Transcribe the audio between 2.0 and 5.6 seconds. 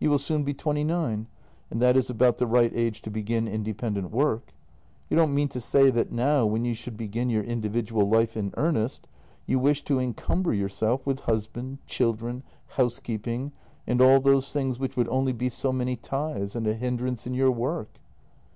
about the right age to begin independent work. You don't mean to